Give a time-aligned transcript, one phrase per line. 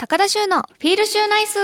[0.00, 1.58] 高田修のフィールシューナイス。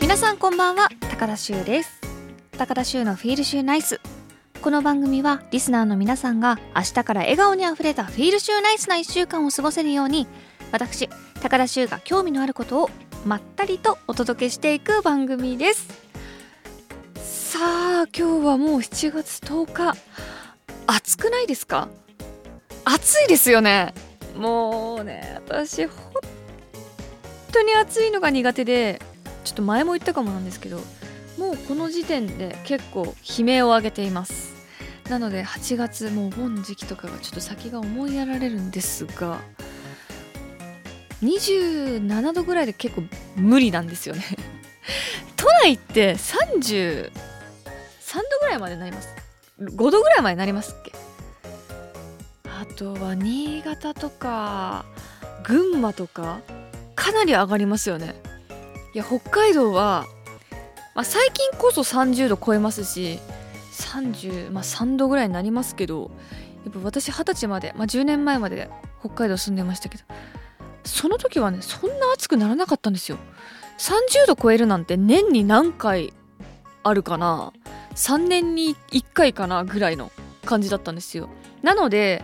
[0.00, 2.00] 皆さんこんばんは高田修です。
[2.56, 4.00] 高田修のフィールシューナイス。
[4.62, 10.26] この番組はリスナーの皆さんが明日から笑顔にあふれたフィールシューナイスな1週間を過ごせるように
[10.72, 11.10] 私
[11.42, 12.90] 高田修が興味のあることを
[13.26, 16.03] まったりとお届けしていく番組です。
[17.54, 19.94] さあ今日はもう7月10日。
[20.88, 21.88] 暑くないですか？
[22.84, 23.94] 暑いですよね。
[24.36, 26.00] もうね私本
[27.52, 29.00] 当に暑いのが苦手で
[29.44, 30.80] ちょっと前も言ったかもなんですけど
[31.38, 34.52] もうこの時点で結構悲鳴を上げています。
[35.08, 39.38] なので8月もうお盆時期とかがちょっと先が思いやられるんですが
[41.22, 43.02] 27度ぐらいで結構
[43.36, 44.24] 無理なんですよね。
[45.36, 46.16] 都内って
[48.14, 49.08] 3度ぐらいまでなります。
[49.58, 50.92] 5度ぐらいまでなりますっけ？
[52.44, 54.84] あとは新潟とか
[55.42, 56.38] 群馬とか
[56.94, 58.14] かなり上がりますよね。
[58.94, 60.06] いや北海道は、
[60.94, 63.18] まあ、最近こそ30度超えますし
[63.72, 66.12] 30、まあ、3度ぐらいになりますけど
[66.64, 70.04] やっぱ私二十歳まで、まあ、10年前まで北海道住んでましたけど
[70.84, 73.18] その時はねそんな暑くならなかったんですよ。
[73.78, 76.12] 30度超えるなんて年に何回
[76.84, 77.52] あるかな。
[77.94, 80.10] 3年に1回かなぐらいの
[80.44, 81.28] 感じだったんですよ。
[81.62, 82.22] なので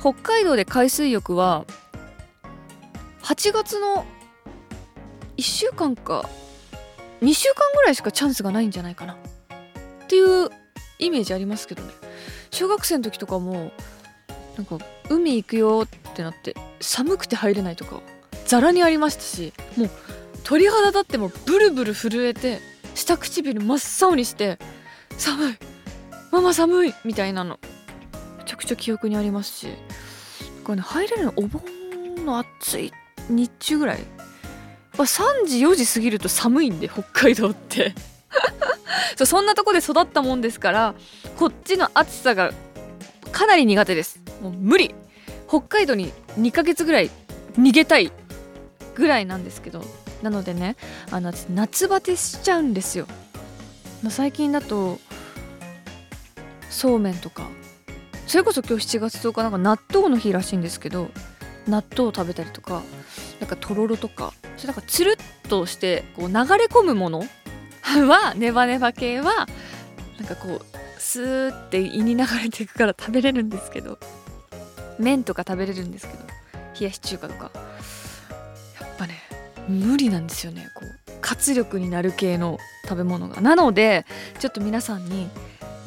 [0.00, 1.64] 北海道で海水浴は
[3.22, 4.06] 8月の
[5.36, 6.28] 1週間か
[7.22, 9.14] 2週間ぐらいしかチャンスがないんじゃないかな。
[9.14, 9.16] っ
[10.08, 10.50] ていう
[10.98, 11.92] イメージありますけどね。
[12.50, 13.72] 小学生の時とかも
[14.56, 14.78] なんか
[15.10, 18.00] 海行くよってなって寒くて入れないとか
[18.46, 19.90] ざらにありましたしもう
[20.42, 22.60] 鳥肌立ってもブルブル震えて
[22.94, 24.58] 下唇真っ青にして
[25.18, 25.54] 寒い。
[26.30, 27.58] ママ寒いみたいなの。
[28.38, 29.68] めちゃくちゃ記憶にありますし。
[30.64, 31.62] これね入れるのお盆
[32.24, 32.92] の暑い
[33.28, 33.98] 日中ぐらい。
[34.94, 37.94] 3時4時過ぎると寒いんで北海道って。
[39.16, 40.94] そうそんなとこで育ったもんですから
[41.38, 42.52] こっちの暑さが
[43.32, 44.20] かなり苦手です。
[44.42, 44.94] もう無理。
[45.48, 47.10] 北海道に2ヶ月ぐらい
[47.58, 48.10] 逃げたい
[48.94, 49.84] ぐらいなんですけど。
[50.22, 50.76] なのでね
[51.10, 53.06] あの夏バテしちゃうんですよ。
[54.02, 54.98] まあ、最近だと
[56.76, 57.48] そうめんとか。
[58.26, 61.08] それこそ今日7月10日なんか納豆の日らしいんですけど
[61.66, 62.82] 納豆を食べたりとか
[63.40, 64.34] なんかとろろとか。
[64.58, 67.24] それなんかつるっとしてこう流れ込むもの？
[67.80, 69.46] はネバネバ系は
[70.18, 73.98] なんかこうスーって胃に流れていくから食べれるんですけど。
[74.98, 76.20] 麺とか食べれるんですけど
[76.80, 77.50] 冷やし中華とか。
[77.54, 79.22] やっぱね
[79.66, 80.68] 無理なんですよね。
[80.74, 83.40] こう活力になる系の食べ物が。
[83.40, 84.04] なので
[84.40, 85.30] ちょっと皆さんに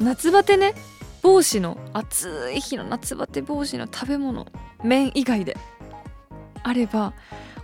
[0.00, 0.74] 夏バテね。
[1.22, 4.46] 防止の暑い日の夏バテ防止の食べ物。
[4.82, 5.58] 麺以外で。
[6.62, 7.12] あれば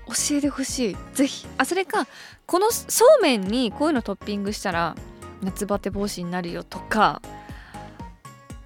[0.07, 0.97] 教えてほしい。
[1.15, 1.47] ぜひ。
[1.57, 2.07] あそれか
[2.45, 4.95] このそうめんにこういうのトッピングしたら
[5.43, 7.23] 夏バテ防止になるよとか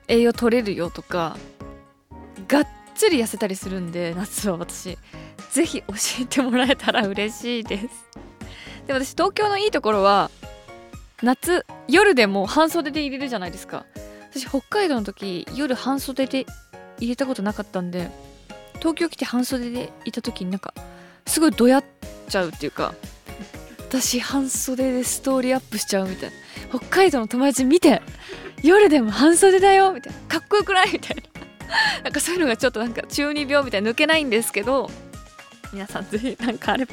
[0.09, 1.37] 栄養取れるよとか
[2.49, 2.67] がっ
[2.97, 4.99] つり痩せたりするんで夏は私。
[5.53, 7.87] ぜひ教えてもらえたら嬉しいです。
[8.89, 10.29] で私東京のいいところは
[11.23, 13.85] 夏夜でも半袖で入れるじゃないですか。
[14.31, 16.47] 私北海道の時夜半袖で
[16.99, 18.11] 入れたことなかったんで
[18.79, 20.73] 東京来て半袖でいた時になんか
[21.27, 21.85] すごいどやっ
[22.29, 22.95] ちゃうっていうか
[23.89, 26.37] 私半袖でストーリーアップしちゃうみたいな。
[26.79, 28.01] 北海道の友達見て
[28.63, 30.19] 夜でも半袖だよみたいな。
[30.29, 31.23] かっこよくないみたいな。
[32.05, 34.91] なんかそういうのがちょっとなんか中二病みたいな抜けないんですけど
[35.73, 36.93] 皆さんぜひ何かあれば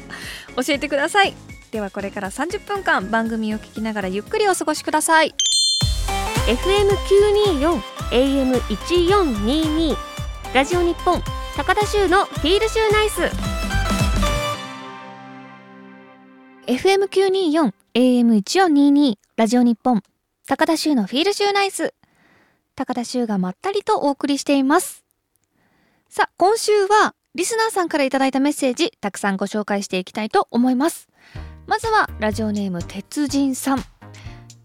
[0.64, 1.34] 教えてください。
[1.70, 5.34] ではこれから30分間番組を聞きながらゆっくりお過ごしください。
[6.46, 7.80] FM924
[8.10, 9.96] AM1422
[10.54, 11.22] ラジオ日本
[11.56, 13.20] 高田州のフィールシューナイス
[16.66, 20.02] FM924 AM1422 ラジオ日本
[20.46, 21.92] 高田州のフィールシューナイス。
[22.74, 25.04] 高田州がまったりとお送りしています。
[26.08, 31.06] さあ今週はリスナーさんからいただいたメッセージたくさんご紹介していきたいと思います
[31.68, 33.84] まずはラジオネーム鉄人さん。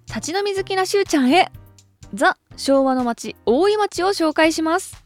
[0.07, 1.51] 立ち飲み好きなしゅうちゃんへ。
[2.13, 5.03] ザ昭和の町大井町を紹介します。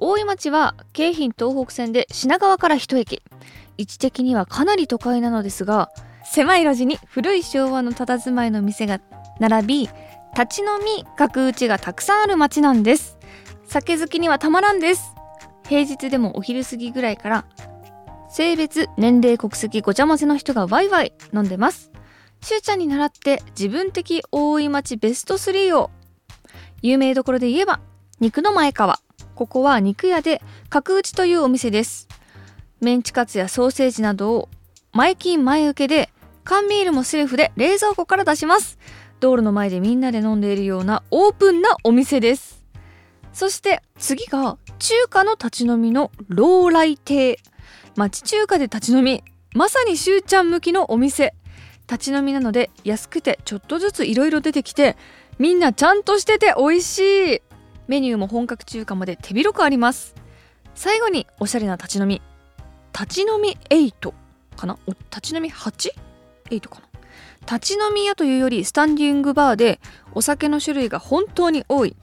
[0.00, 3.22] 大井町は京浜東北線で品川から一駅。
[3.78, 5.90] 位置的にはかなり都会なのですが
[6.24, 9.00] 狭い路地に古い昭和の佇まいの店が
[9.38, 9.88] 並び
[10.36, 13.18] 立ち飲み角打ちがたくさんある町なんです。
[13.68, 15.14] 酒好きにはたまらんです。
[15.68, 17.44] 平日でもお昼過ぎぐらいから
[18.30, 21.90] 性別年齢国籍ごちゃ混ぜの人がワイワイ飲んでます。
[22.40, 25.90] しゅうちゃんに習って自分的大井町ベスト3を
[26.80, 27.80] 有名どころで言えば
[28.20, 29.00] 肉の前川。
[29.34, 32.06] ここは肉屋で角打ちというお店です。
[32.80, 34.48] メンチカツやソーセージなどを
[34.92, 36.08] 前金前受けで
[36.44, 38.78] 缶ビールもセルフで冷蔵庫から出します。
[39.18, 42.64] 道路の前でみんなで飲んでいるようなオープンなお店です。
[43.32, 47.38] そして次が中華の立ち飲みのローライ亭。
[48.00, 49.22] 町中華で立ち飲み
[49.54, 51.34] まさにしゅうちゃん向きのお店。
[51.86, 54.96] 立ち飲みなので安くてちょっとずついろいろ出てきて
[55.38, 56.98] みんなちゃんとしてて美味し
[57.34, 57.42] い。
[57.88, 60.14] メニューも本格中華まで手広くあります。
[60.74, 62.22] 最後におしゃれな立ち飲み。
[62.98, 64.14] 立ち飲み8
[64.56, 64.78] かな？
[64.86, 66.88] お立ち飲み 8?8 かな？
[67.42, 69.78] 立ち飲み屋というよりスタンディングバーで
[70.14, 71.94] お酒の種類が本当に多い。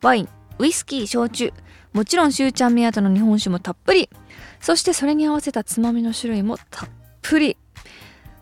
[0.00, 0.28] ワイン
[0.58, 1.52] ウイスキー焼酎。
[1.92, 4.10] もちろんしゅうちゃん目当ての日本酒もたっぷり。
[4.60, 6.88] そしてそれに合わせたつまみの種類もたっ
[7.22, 7.56] ぷり。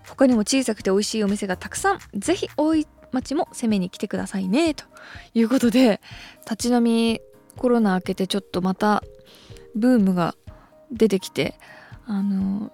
[0.08, 1.98] 他にも小さくて美味しいお店がたくさん。
[2.14, 4.74] ぜひ大井町も攻めに来てくださいね。
[4.74, 4.84] と
[5.34, 6.00] いうことで
[6.44, 7.20] 立ち飲み
[7.56, 9.02] コロナ明けてちょっとまた
[9.74, 10.34] ブームが
[10.90, 11.58] 出てきて
[12.06, 12.72] あの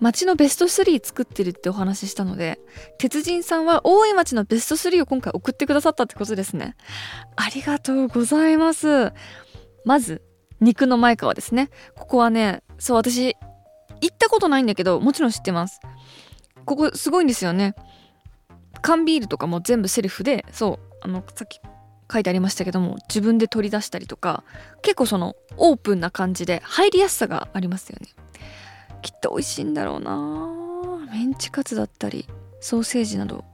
[0.00, 2.58] 町のベスト3作ってるってお話ししたので
[2.98, 6.76] 鉄人さんは大井町のベスト3を今回送ってくださったってことですね。
[7.36, 9.12] ありがとうございます。
[9.84, 10.22] まず
[10.60, 11.70] 肉の前川ですね。
[11.96, 13.36] ここはねそう私
[14.00, 15.80] 行ったことないんだけどもちろん知ってます。
[16.64, 17.74] ここすごいんですよね。
[18.82, 21.60] 缶ビールとかも全部セルフでそうあのさっき
[22.12, 24.44] 書いてありましたけども自分で取り出したりとか
[24.82, 28.08] 結構そのオープンな感じで入りやすさがありますよね。
[29.02, 31.06] きっと美味しいんだろうな。
[31.12, 32.26] メンチカツだったり
[32.60, 33.44] ソーセージなど。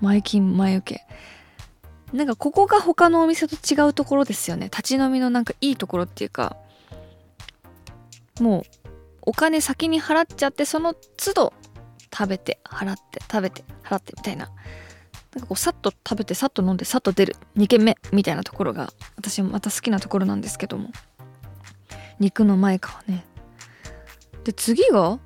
[0.00, 4.66] 前金前受けなんかここが他のお店と違うところですよね。
[4.66, 6.56] 立ち飲みのなんかいいところっていうか。
[8.40, 8.62] もう
[9.22, 11.52] お金先に払っちゃってその都度
[12.16, 14.50] 食べて払って食べて払ってみたいな。
[15.34, 17.36] なんかこうさっと食べてさっと飲んでさっと出る。
[17.56, 20.90] 2軒目みたいなところが私もまた好きなところなんですけども。
[22.20, 23.24] 肉の前かはね。
[24.44, 25.18] で次が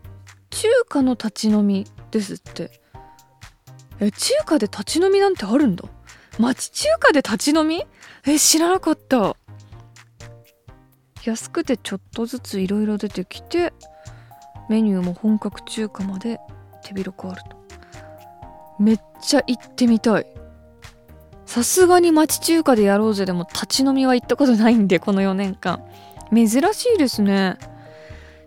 [0.50, 2.81] 中華の立ち飲みですって。
[4.00, 5.85] え中華で立ち飲みなんてあるんだ？
[6.38, 7.85] 町中華で立ち飲み？
[8.26, 9.37] え知らなかった。
[11.25, 13.73] 安くてちょっとずついろいろ出てきて
[14.69, 16.41] メニューも本格中華まで
[16.82, 17.56] 手広くあると。
[18.81, 20.26] めっちゃ行ってみたい。
[21.47, 25.85] さすがに町中華でやろうぜでも立ち飲みは行ったことないんでこの4年間。
[26.35, 27.59] 珍しいですね。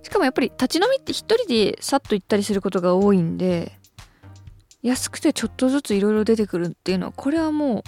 [0.05, 3.71] しかもやっぱり立ち飲みって一人でさっと行ったりすることが多いんで
[4.83, 7.83] 安くてちょっとずついろいろ出てくるっていうのはこれはもう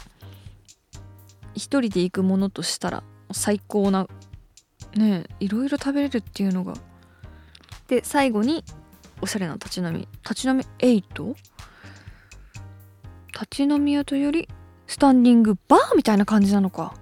[1.53, 4.07] 一人で行くものとしたら最高な
[4.95, 6.73] ねいろいろ食べれるっていうのが。
[7.87, 8.63] で最後に
[9.21, 10.07] おしゃれな立ち飲み。
[10.23, 11.35] 立ち飲み 8?
[13.31, 14.49] 立ち飲み屋というより
[14.87, 16.95] スタンディングバーみたいな感じなのか。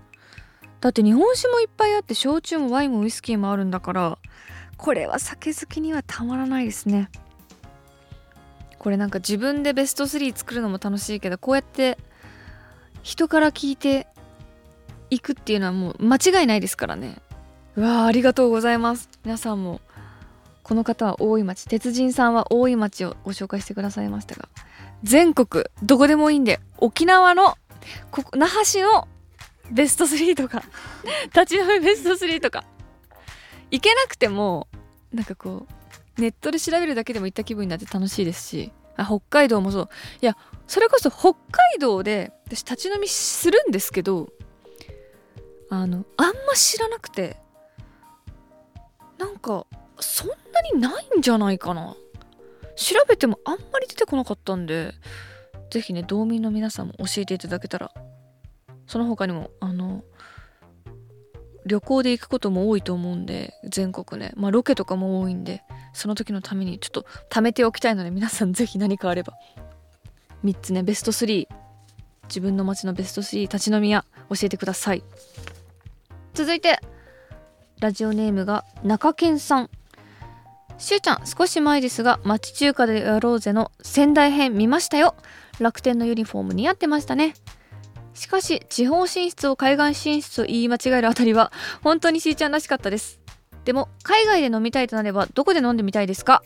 [0.81, 4.17] だって日本酒もいっぱいあって焼酎もワインもウイスキーもあるんだから
[4.77, 7.09] これは酒好きにはたまらないですね。
[8.77, 11.97] これなんか自分でベスト3作るのも楽しいけどこうやって
[13.01, 14.07] 人から聞いて
[15.09, 17.17] いくっていうのはもう間違いないですからね。
[17.75, 19.09] うわーありがとうございます。
[19.23, 19.81] 皆さんも
[20.65, 24.49] この方は大井町鉄人さんは大井町をご紹介してくださいましたが
[25.03, 27.55] 全国どこでもいいんで沖縄の
[28.09, 29.07] ここ那覇市の
[29.71, 30.63] ベスト3とか
[31.25, 32.63] 立ち飲みベスト3とか
[33.75, 34.67] 行けなくても
[35.13, 35.67] なんかこ
[36.17, 39.89] うネットで調べるだけでも行った気分になって楽しいですしあ北海道もそう。
[40.21, 44.29] いやそれこそ北海道で私立ち飲みするんですけど
[45.69, 47.35] あのあんま知らなくて
[49.17, 49.67] なんか
[49.99, 51.95] そんなにないんじゃないかな。
[52.77, 54.93] 調べてもあんまり出てこなかったんで
[55.69, 57.91] 是非ね道民の皆さんも教えていただけたら
[58.87, 60.03] その他にもあの
[61.65, 64.31] 旅行で行くことも多いと思うんで全国ね。
[64.35, 69.33] まあロケとかも多いんでその時のためにちょっと貯めておきたいので皆さん 是非何かあれば。
[70.43, 70.83] 3つね。
[70.83, 71.47] ベスト3
[72.27, 75.03] 自分の街のベスト3立ち飲み屋教えてください。
[76.33, 76.79] 続いて
[77.79, 79.69] ラジオネームが中堅さん。
[80.77, 85.15] しゅうちゃん少し前ですが町中華でやろうぜの仙台編見ましたよ。
[85.59, 87.33] 楽天のユニフォーム似合ってましたね。
[88.15, 91.51] しかし地方進出を海外進出と言い間違えるあたりは
[91.83, 93.19] 本当にしーちゃんらしかったです。
[93.65, 96.41] でも海外で飲みたいとなればどこで飲んでみたいですか？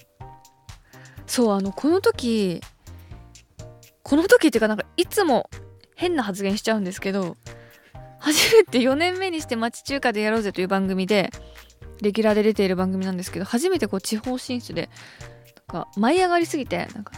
[1.27, 2.61] そうあのこの時
[4.03, 5.49] この時っていうかなんかいつも
[5.95, 7.37] 変な発言しちゃうんですけど
[8.19, 11.29] 初めて4年目にして町中華でやろうぜという番組で
[12.01, 14.89] レギュラーで出ている番組なんですけど初めてこう地方進出で
[15.69, 17.11] なんか舞い上がりすぎてなんか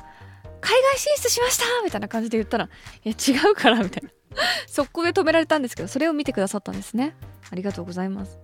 [0.59, 2.69] 海外進出しましたみたいな感じで言ったらい
[3.09, 4.09] や違うからみたいな。
[4.67, 7.15] 速攻で止められたんですけどそれを見てくださったんですね。
[7.51, 8.39] ありがとうございます。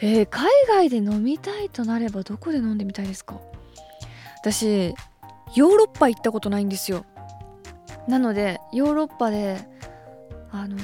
[0.00, 3.40] えー、海外で飲みたいとなればどこで飲んでみたいですか？
[4.40, 4.94] 私
[5.54, 7.04] ヨーロッパ行ったことないんですよ。
[8.08, 9.58] なのでヨーロッパで
[10.50, 10.76] あの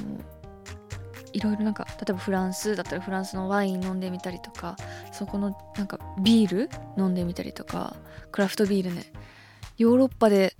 [1.33, 4.77] いろいろなんか例えばフランスだったらフランスのワイン飲んでみたりとか
[5.13, 7.97] そこのなんかビール飲んでみたりとか
[8.31, 9.13] クラフトビールね。
[9.77, 10.55] ヨーロッパで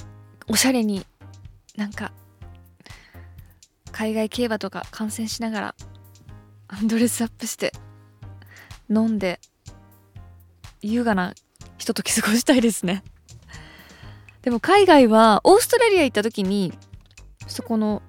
[0.49, 1.07] おしゃれに
[1.77, 2.13] なんか
[3.99, 5.75] 海外競馬とか観戦しながら
[6.69, 7.73] アドレスアップして
[8.89, 9.41] 飲んで
[10.81, 11.35] 優雅な
[11.79, 13.03] ひととき過ごしたいですね。
[14.43, 16.73] でも海外はオーストラリア行った時に
[17.49, 18.01] そこの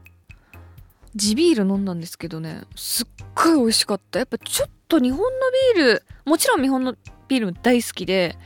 [1.16, 4.20] 地ビール飲んだんですけどねすっごい美味しかった。
[4.20, 5.26] やっぱちょっと日本の
[5.74, 6.96] ビールもちろん日本の
[7.28, 8.38] ビールも大好きで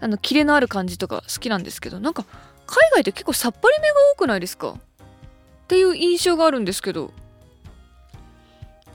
[0.00, 2.24] あのキレのある感じとか好きなんですけどなんか
[2.64, 4.78] 海外って結構さっぱりめが多くないですか？
[5.70, 7.12] っていう印象があるんですけど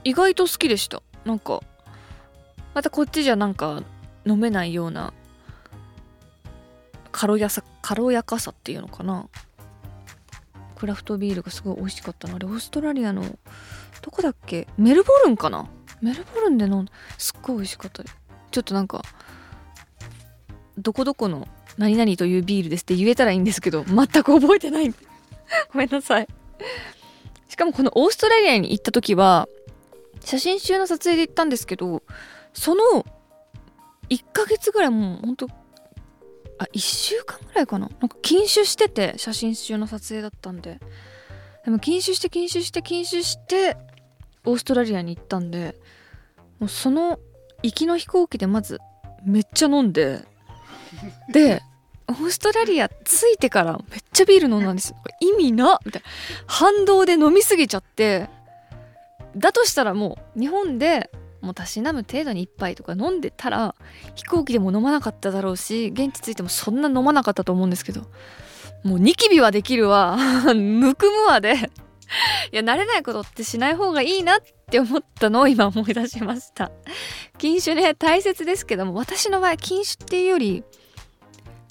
[0.04, 1.02] 意外と好きでした。
[1.24, 1.62] なんか
[2.74, 3.82] またこっちじゃなんか
[4.26, 5.14] 飲めないような
[7.12, 9.26] 軽やさ軽やかさっていうのかな。
[10.74, 13.22] クラフトビールがすごい美味しかったのあれオーストラリアの
[14.02, 14.68] どこだっけ？
[14.76, 15.70] メルボルンかな？
[16.02, 18.04] メルボルンで飲んすっごい美味しかった。
[18.04, 19.00] ちょっとなんか
[20.76, 24.90] どこどこの何々というビールですって言えたらいいんですけど全く覚えてない。
[25.72, 26.28] ごめんなさい。
[27.48, 29.48] しかもこのオーストラリアに行った時は
[30.20, 32.02] 写真集の撮影で行ったんですけど
[32.52, 33.06] その
[34.08, 35.48] 1ヶ月ぐらいもうほんと
[36.58, 37.90] あ1週間ぐらいかな？
[38.00, 40.80] なんか禁酒してて写真集の撮影だったんで。
[41.64, 43.76] でも禁酒して禁酒して禁酒して
[44.44, 45.74] オーストラリアに行ったんで
[46.60, 47.18] もうその
[47.64, 48.78] 行きの飛行機でまず
[49.24, 50.24] めっちゃ飲んで
[51.32, 51.60] で
[52.08, 54.94] オーストラリア着いてからめっちゃビール飲んだんです。
[55.20, 56.08] 意味なみたいな。
[56.46, 58.28] 反動で飲みすぎちゃって
[59.36, 61.10] だとしたらもう日本で
[61.40, 63.74] もうたしなむ程度に1杯とか飲んでたら
[64.14, 68.02] 飛行機でも飲まなかっただろうし現地着いてもそんな飲まなかったと思うんですけど
[68.82, 70.16] もうニキビはできるわ。
[70.54, 71.70] むくむわで。
[72.52, 76.70] いや慣れないことってしない方がいいなって思ったのを今思い出しました。
[77.36, 80.64] 禁酒ね大切ですけども私の場合禁酒っていうより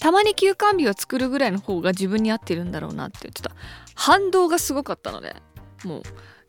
[0.06, 3.50] たまに休館日を作るぐらいの方が自分に合ってるんだろうなってちょっと
[3.96, 5.34] 反動がすごかったので
[5.82, 6.02] もう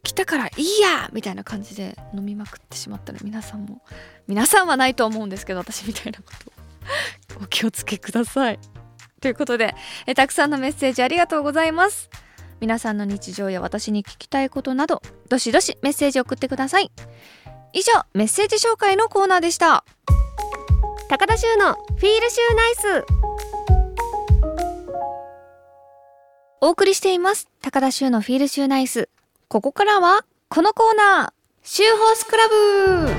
[0.04, 3.82] 来たからいいやみたいな感じで飲みまくってしまったら皆さんも。
[4.28, 6.26] 皆さんはないと思うんですけど私みたいなこ
[7.36, 8.60] とお気をつけください。
[9.22, 9.74] ということで
[10.06, 12.12] えたくさんのメッセージありがとうございます。
[12.60, 16.92] 皆さんの日常や私に聞きたいことなどどしどしメッセージ送ってください。
[17.74, 19.84] 以上メッセージ紹介のコーナーでした。
[21.10, 23.27] 高田修のフィールシューナイス。
[26.60, 27.50] お送りしています。
[27.62, 29.10] 高田修のフィールシューナイス。
[29.48, 31.34] ここからはこのコーナー。
[31.62, 33.10] シューホースクラブ。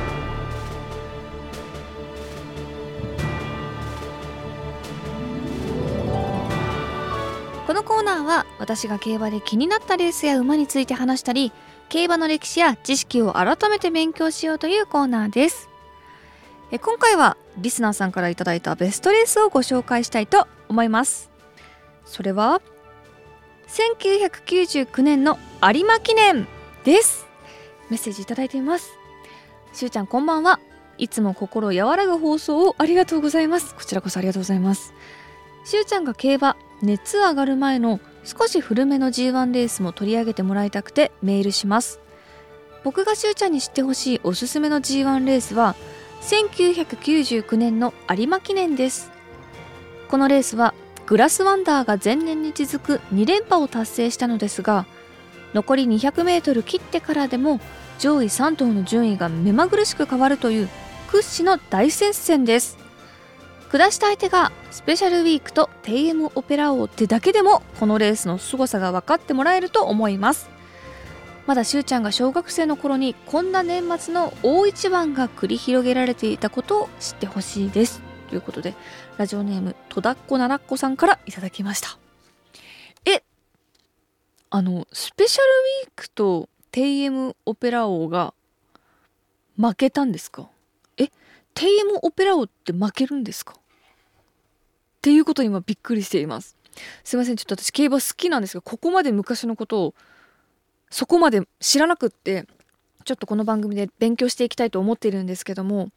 [7.64, 11.52] このコーナーは私が競馬で気になったレースや馬について話したり
[11.90, 15.68] 競馬の歴史や知識を改めて勉強しようというコーナーです。
[16.72, 21.30] え今回はリスナーさんから頂いたベストレースをご紹介したいと思います。
[22.04, 22.60] それは
[23.68, 26.46] 1999年の有馬記念
[26.84, 27.26] です。
[27.90, 28.92] メッセージいただいています。
[29.74, 30.58] しゅうちゃんこんばんは。
[30.96, 33.74] いつも心和らぐ放送をありがとうございます。
[33.74, 34.94] こちらこそありがとうございます。
[35.64, 42.00] しゅうちゃんが競馬熱上がる前の少し古めの G1 レースも取り上げてもらいたくてメールします。
[42.84, 45.76] 僕がしゅうちゃんに知ってほしいおすすめの G1 レースは
[46.22, 49.10] 1999年の有馬記念です。
[50.08, 50.72] このレースは
[51.08, 54.84] グラスワンダーが前年に続く2連覇を達成したのですが
[55.54, 57.60] 残り 200m 切ってからでも
[57.98, 60.68] 上位3頭の順位が目まぐるしく変わるという
[61.10, 62.76] 屈指の大接戦です。
[63.72, 70.50] 下した相手がスペシャルウィークと TM オペラ王ってだけでもこのレースの凄さが分かってもらえると思います。
[71.46, 78.07] まだしゅうちゃんが小学生の頃にこんな年末の大一番が繰り広げられていたことを知ってほしいです。
[78.28, 78.74] ということで
[79.16, 81.98] ラジオネームとだっこならっこさんからいただきました。
[83.04, 83.22] え
[84.50, 85.44] あのスペシャル
[85.84, 88.34] ウィークと TM オペラ王が
[89.56, 90.48] 負けたんですか？
[90.96, 91.10] え
[91.54, 93.54] TM オペラ王って負けるんですか？
[93.54, 93.56] っ
[95.00, 96.56] ていうことに今びっくりしています。
[97.02, 99.94] すいませんちょっと私競馬好きなんですがここまで昔のことを
[100.90, 102.46] そこまで知らなくって
[103.04, 105.88] ちょっとこの番組で勉強していきたいと思っているんですけども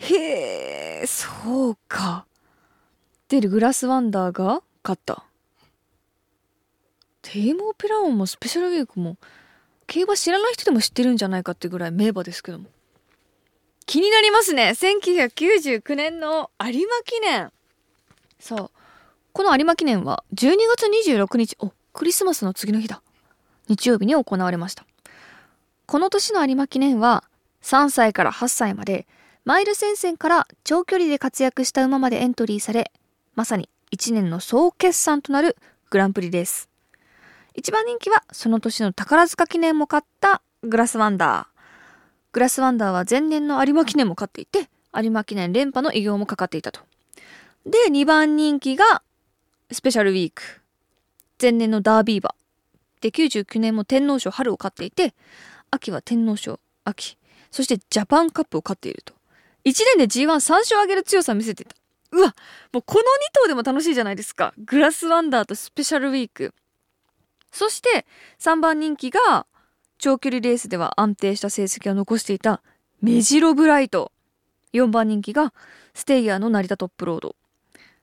[0.00, 2.26] へえそうか。
[3.28, 5.24] でグラスワンダーが勝った。
[7.22, 9.16] テイムオペラ王もスペシャルウィークも
[9.86, 12.66] 競馬知らない人でも知ってるんじゃないかってぐらい名馬ですけども。
[13.86, 14.70] 気になりますね。
[14.70, 17.52] 1999年の有馬記念。
[18.38, 18.70] そう。
[19.32, 23.02] この有馬記念は12月26日おクリスマスの次の日だ。
[23.68, 24.84] 日曜日に行われました。
[25.86, 27.24] この年の有馬記念は
[27.62, 29.06] 3歳から8歳まで
[29.44, 32.92] マイル戦線から長距離で活躍した馬までエントリーされ
[33.34, 35.56] まさに1年の総決算となる
[35.88, 36.68] グランプリです。
[37.54, 41.60] 一番人気はその年の宝塚記念も勝ったグラスワンダー。
[42.32, 46.80] グラスワンダーは前年の有馬記念も勝っていて、有馬記念連覇の偉業もかかっていたと。
[47.66, 49.02] で、2番人気が
[49.72, 50.42] スペシャルウィーク。
[51.40, 52.34] 前年のダービー馬。
[53.00, 55.14] で、99年も天皇賞春を勝っていて、
[55.70, 57.16] 秋は天皇賞秋。
[57.50, 59.14] そしてジャパンカップを勝っていると。
[59.64, 61.76] 1年で G13 勝上げる強さ見せてた。
[62.12, 62.34] うわ
[62.72, 63.04] もうこの2
[63.42, 64.52] 頭でも楽しいじゃないですか。
[64.58, 66.54] グラスワンダーとスペシャルウィーク。
[67.52, 68.06] そして
[68.38, 69.46] 3番人気が
[69.98, 72.62] 長距離レースでは安定した成績を残していた
[73.02, 74.12] メジロブライト。
[74.72, 75.52] 4番人気が
[75.94, 77.36] ステイヤーの成田トップロード。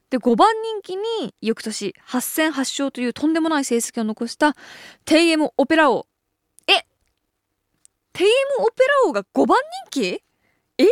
[0.10, 4.56] で、5番人気に翌年8戦8勝というとんでもない成績を残した
[5.06, 6.08] テイエムオペラ王。
[6.68, 6.86] え？
[8.14, 10.24] テイエムオペラ王が5番人気？
[10.78, 10.86] え？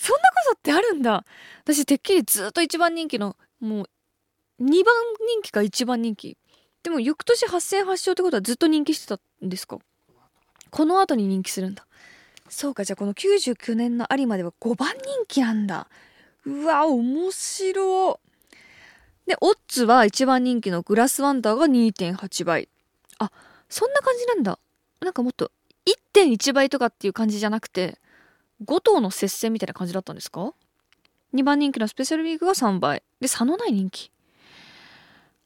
[0.00, 1.26] そんなことってあるんだ。
[1.62, 4.94] 私てっきりずっと1番人気のもう2番
[5.28, 6.38] 人気か1番人気。
[6.82, 9.76] でも翌年8戦8勝ってことはずっと人気してたんですか？
[10.70, 11.86] この後に人気するんだ。
[12.48, 14.96] そうかじゃあこの99年の有馬では5番人
[15.28, 15.86] 気なんだ。
[16.46, 18.18] うわ面白
[19.26, 22.70] でオッズは1番人気のグラスワンダーが2.8倍。
[23.18, 23.30] あ
[23.68, 24.58] そんな感じなんだ。
[25.00, 25.52] なんかもっと
[26.14, 27.98] 1.1倍とかっていう感じじゃなくて。
[28.64, 30.52] 5頭の接戦みたいな感じだったんですか
[31.34, 33.02] ？2番人気のスペシャルウィークが3倍。
[33.20, 34.10] で差のない人気。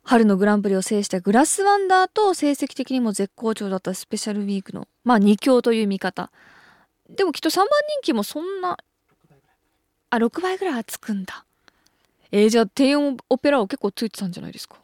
[0.03, 6.31] 春のグランプリを制したグラスワンダーと成績的にも絶好調だったスペシャルウィークのまあ2強という見方。
[7.09, 8.79] でもきっと3番人気もそんな
[10.11, 11.45] あ6倍ぐらいはつくんだ。
[12.33, 14.77] えー、じゃあ低音オペラを結構ついてたんじゃないですか？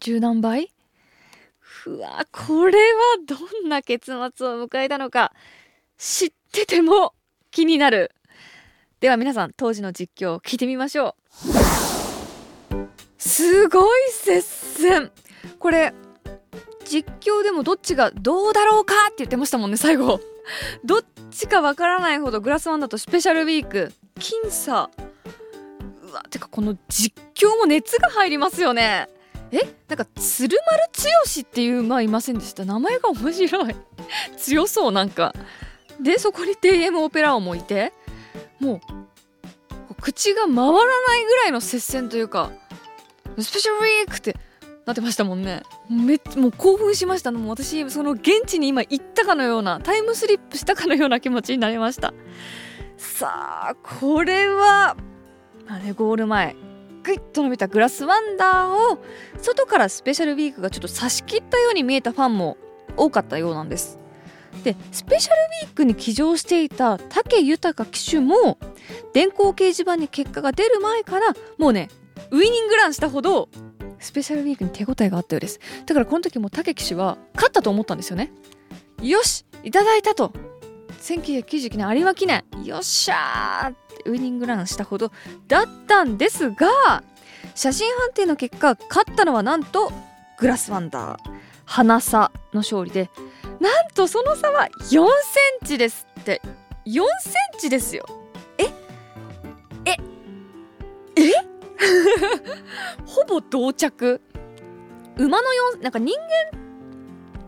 [0.00, 0.70] 十何倍？
[1.86, 4.24] うわこれはどんな結末を
[4.68, 5.32] 迎えたのか。
[5.98, 7.14] 知ってても
[7.50, 8.12] 気になる。
[9.00, 11.52] では皆さん当時の実況を聞いてみましょう。
[13.18, 15.10] すごい接戦。
[15.58, 15.92] これ
[16.84, 20.20] 実況でもどっちがどうだろうかって言ってましたもんね最後。
[20.84, 23.92] どっちかわからないほどグラスワンダとスペシャルウィーク。
[24.16, 24.90] 僅差。
[26.02, 29.08] うわてかこの実況も熱が入りますよね。
[29.50, 29.60] え？
[29.88, 32.64] なんか鶴丸剛っていう馬いませんでした？
[32.64, 33.74] 名前が面白い。
[34.36, 35.34] 強そうなんか。
[36.02, 37.92] でそこに TM オペラ王もいて
[38.60, 38.80] も
[39.90, 42.50] う口が回らないぐらいの接戦というか
[43.38, 44.36] スペシャルウィークって
[44.84, 45.62] なってましたもんね。
[45.88, 47.30] めっもう興奮しました。
[47.30, 52.12] も私その現地に今行ったかのようなタイムスリップしたかのような気持ちになりました。
[52.96, 54.96] さあこれは
[55.68, 56.56] あれゴール前。
[57.04, 59.04] グイッと伸びたグラスワンダーを
[59.40, 62.56] 外からスペシャルウィークがちょっと差し切ったように見えたファンも
[62.96, 63.98] 多かったようなんです。
[64.64, 68.58] でスペシャルウィークに騎乗していた武豊騎手も
[69.12, 71.88] 電光掲示板に結果が出る前からもうね
[72.30, 73.48] ウイニングランしたほど
[73.98, 75.60] スペシャルウィークに手応えがあったようです。
[75.86, 78.32] だからこの時も武騎手は勝ったと思ったんですよね。
[79.00, 80.32] よしいただいたと。
[81.02, 83.72] 1999年有馬記念よっしゃーっ
[84.04, 85.10] てウイニングランしたほど
[85.48, 87.02] だったんですが
[87.56, 89.92] 写真判定の結果勝ったのはなんと
[90.38, 91.18] グラスワンダー
[91.64, 93.10] 花差の勝利で
[93.62, 94.98] なんとその差は4セ
[95.64, 96.42] ンチですって。
[96.84, 98.04] 4センチですよ。
[98.58, 98.64] え？
[99.84, 99.96] え？
[101.14, 101.32] え？
[103.06, 104.20] ほぼ同着。
[105.16, 106.58] 馬の4なんか人間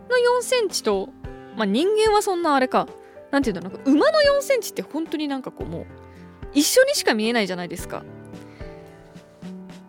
[0.09, 1.09] の4センチと
[1.57, 2.87] まあ人間はそんなあれか。
[3.31, 5.85] なんていうのなんか馬の4センチって本当になんかこうもう
[6.53, 8.05] 一緒にしか見えないじゃないですか。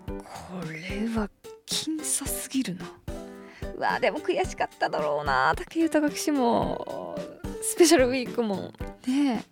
[0.08, 0.24] こ
[0.72, 1.30] れは
[1.66, 2.84] 僅差すぎるな
[3.76, 5.54] うわでも悔しかっただろうな。
[5.54, 7.14] 武豊騎手も
[7.62, 8.72] スペシャルウィークも。
[9.06, 9.44] ね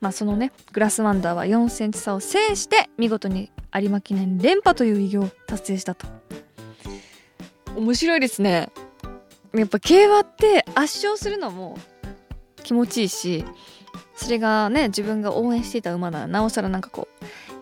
[0.00, 6.06] まあそのねグラスワンダーは4センチ差を制して見事に有馬記念連覇という偉業を達成したと。
[7.76, 8.70] 面白いですね。
[9.54, 11.78] やっぱ競馬って圧勝するのも
[12.62, 13.44] 気持ちいいし
[14.14, 17.08] それがね自分が応援していた馬ならなおさらなんかこ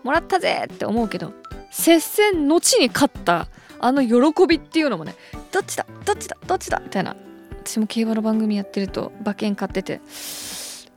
[0.03, 1.31] うもらったぜって思うけど
[1.71, 3.47] 接戦後に勝った
[3.79, 5.15] あの喜びっていうのもね
[5.57, 5.87] どっちだ？
[6.05, 6.37] どっちだ？
[6.45, 6.79] どっちだ？
[6.83, 7.15] みたいな。
[7.63, 10.01] 私も競馬の番組やってると馬券買ってて。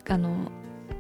[0.06, 0.50] あの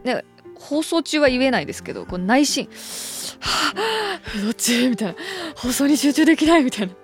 [0.02, 2.66] ね放送中は言えないですけどこう内心
[3.40, 5.14] 「はあどっち?」みたいな。
[5.56, 6.64] 放送に集中できない？
[6.64, 6.94] みたいな。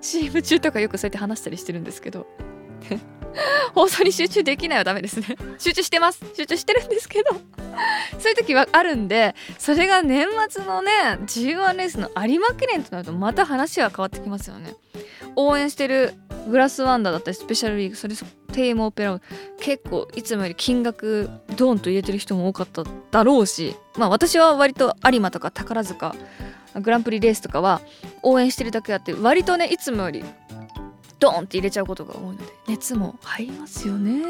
[0.00, 2.26] CM 中とかよくそうやって話したりしてるんですけど。
[3.74, 5.36] 放送に集中できないはダメですね。
[5.58, 6.24] 集中してます。
[6.34, 7.38] 集中してるんですけど。
[8.18, 10.90] そういう時はあるんでそれが年末のね
[11.24, 14.74] G1 レースの有馬記念となるとまた話は変わってきますよね。
[15.36, 16.14] 応援してる
[16.48, 18.14] グラスワンダーだったりスペシャルリーグそれ
[18.52, 19.20] テーマオペラ
[19.60, 26.14] 結構いつもより金額ドーンと入れてる人も多かっただろうしまあ私は割と有馬とか宝塚
[26.80, 27.80] グランプリレースとかは
[28.22, 30.24] 応援してるだけあって割とねいつもより
[31.18, 34.24] ドーンって入れちゃうことが多いので熱も入りますよね。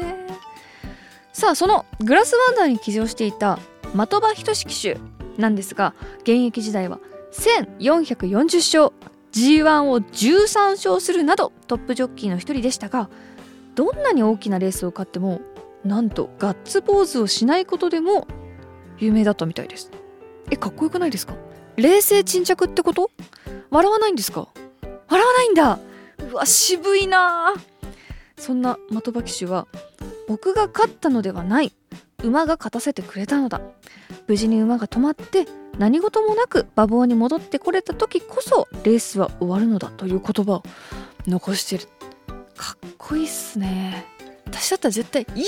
[1.33, 3.57] さあそのグラスワンダーに騎乗していた
[3.93, 4.97] 的場仁騎手
[5.37, 6.99] なんですが現役時代は
[7.31, 8.93] 1440勝。
[9.31, 13.09] G1 を13勝するなどトップジョッキーの一人でしたが
[13.75, 15.41] どんなに大きなレースを勝っても
[15.85, 18.27] なんとガッツポーズをしないことでも
[18.99, 19.89] 有名だったみたいです。
[20.51, 21.33] えかっこよくないですか？
[21.77, 23.09] 冷静沈着ってこと？
[23.69, 24.49] 笑わないんですか？
[25.07, 25.79] 笑わないんだ！
[26.31, 27.53] うわ渋いな
[28.37, 29.67] そんな的場騎手は
[30.27, 31.73] 僕が勝ったのではない
[32.23, 33.61] 馬が勝たせてくれたのだ。
[34.27, 35.45] 無事に馬が止まって
[35.77, 40.63] 何事もなく馬房に戻ってこれた時こそレースは終わるのだという言葉を
[41.27, 41.85] 残してる。
[42.55, 44.05] かっこいいっすね。
[44.45, 45.43] 私だったら絶対イエ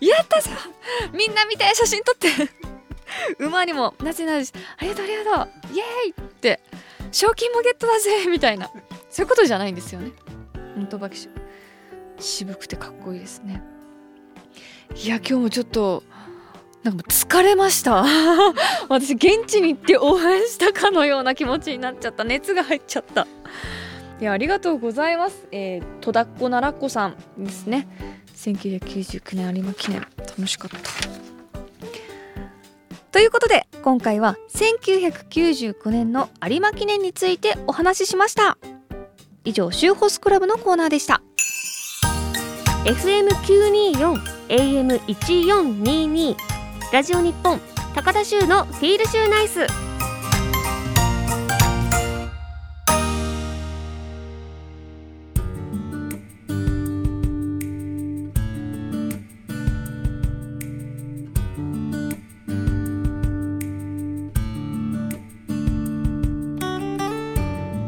[0.00, 0.50] ーイ やったぞ
[1.12, 2.28] みんな見て写真撮って
[3.44, 6.60] 馬にもなぜなるしありがとうありがとうイエーイって
[7.12, 8.70] 賞金もゲットだぜ みたいな。
[9.10, 10.12] そういうことじゃないんですよね。
[10.76, 11.30] 本当バキショ
[12.20, 13.60] 渋くてかっこいいですね。
[14.96, 16.02] いや今日もちょっと
[16.82, 18.04] なんか疲れました。
[18.88, 22.24] 私現地に行って応援したかのような気持ちになっちゃった。
[22.24, 23.26] 熱が入っちゃった。
[24.20, 25.46] いやありがとうございます。
[25.52, 27.86] えー、戸田っ子奈良子さんですね。
[28.34, 30.00] 1999年有馬記念。
[30.18, 30.78] 楽しかった。
[33.12, 38.56] ということで今回は1999年の有馬記念についてお話ししました。
[39.44, 41.20] 以上シューホスクラブのコーナーでした。
[42.84, 46.34] FM924 AM1422
[46.92, 47.60] ラジオ日本
[47.94, 49.64] 高田州のフィールシューナイス。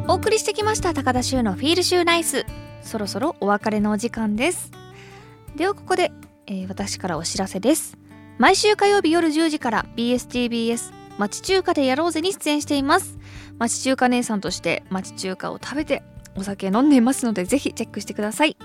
[0.07, 2.47] お送りしてきました高田州のフィールシューナイス。
[2.85, 4.71] そろそろお別れのお時間です。
[5.57, 6.13] ではここで、
[6.53, 7.97] えー、私からお知らせです。
[8.37, 13.19] 毎週火曜日夜10時から BSTBS 町中華でやろうぜに出演しています。
[13.59, 16.03] 町中華姉さんとして町中華を食べて
[16.37, 18.59] お酒飲んでいますのでぜひチェックしてください。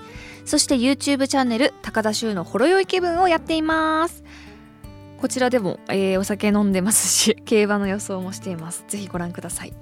[0.44, 4.22] そして YouTube チャンネル高田州のほろ酔い気分をやっています。
[5.18, 8.84] こちらでも、えー、お酒飲んでますし 競馬の予想もしています。
[8.88, 9.72] ぜひご覧ください。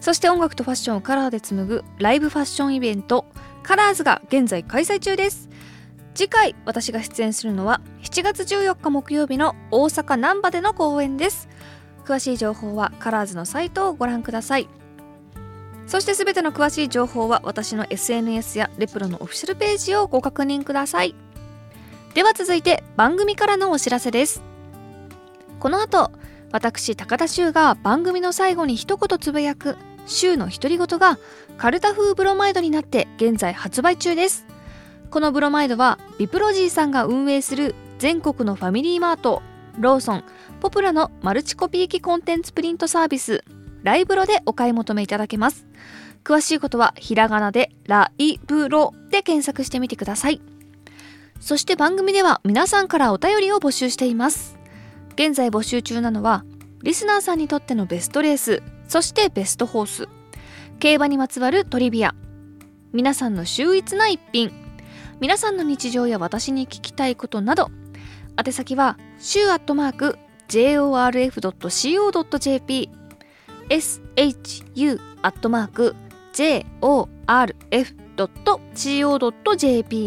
[0.00, 3.24] そして音楽とファッションをカラーで紡ぐライブファッションイベント
[3.62, 5.48] カラーズが現在開催中です。
[6.20, 11.48] 次回私が出演するのは7月14日木曜日の大阪難波での公演です。
[12.04, 14.68] 詳しい情報はカラーズのサイトをご覧ください。
[15.86, 21.14] そして全ての詳しい情報は私の SNS やレプロのオフィシャルページをご確認ください。
[22.12, 24.42] では続いて番組からのお知らせです。
[25.58, 26.12] この後
[26.52, 31.18] 私高田修が番組の最後に一言つぶやく週の独り言が
[31.56, 34.59] カルタ風ブロマイドになって現在発売中です。
[35.10, 39.42] このブロマイドはビプロジーさんが運営する全国のファミリーマート
[39.78, 40.24] ローソン
[40.60, 43.42] ポプラのマルチコピー機コンテンツプリントサービス
[43.82, 45.66] ライブロでお買い求めいただけます。
[46.22, 50.40] 詳しいことはひらがなでライブロで検索してみてください。
[51.40, 54.58] そして番組では皆さんからお便りを募集しています。
[55.14, 56.44] 現在募集中なのは
[56.82, 60.08] リスナーさんにとってのベストレースそしてベストホース。
[60.78, 62.14] 競馬にまつわるトリビア。
[62.92, 64.59] 皆さんの秀逸な一品。
[65.20, 67.70] 皆さんの日常や私に聞きたいことなど
[68.44, 71.40] 宛先は週アットマーク jorf.co.jp
[73.68, 75.94] shu アットマーク
[76.32, 77.72] jorf.co.jp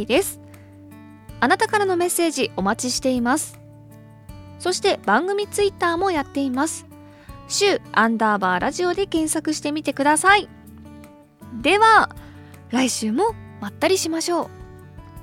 [0.05, 0.41] です。
[1.39, 3.59] あなたからのメッセージお待ちしています。
[4.59, 6.85] そして番組ツイッターもやっています。
[7.47, 10.49] 週アンダーバーラジオで検索してみてください。
[11.61, 12.09] では
[12.69, 14.62] 来週もまったりしましょう。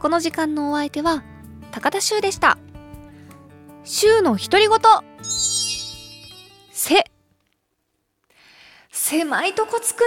[0.01, 1.23] この時間のお相手は
[1.73, 2.57] 高田修でした。
[3.85, 4.79] 週の独り言。
[6.73, 7.05] せ
[8.91, 10.07] 狭いとこつくな